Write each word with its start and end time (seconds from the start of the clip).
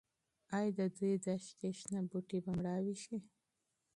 ايا 0.57 0.69
د 0.99 1.05
دښتې 1.25 1.69
شنه 1.79 1.99
بوټي 2.09 2.37
به 2.43 2.51
مړاوي 2.57 2.95
شي؟ 3.03 3.17